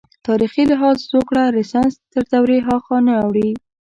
[0.27, 3.49] تاریخي لحاظ زوکړه رنسانس تر دورې هاخوا نه اوړي.